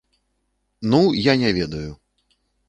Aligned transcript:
Ну, 0.91 1.01
я 1.31 1.35
не 1.43 1.53
ведаю! 1.59 1.95